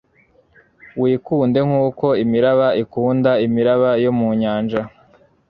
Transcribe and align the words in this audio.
Wikunde 1.01 1.59
nkuko 1.67 2.05
imiraba 2.23 2.67
ikunda 2.83 3.31
imiraba 3.47 3.89
yo 4.03 4.11
mu 4.19 4.29
nyanja 4.41 4.81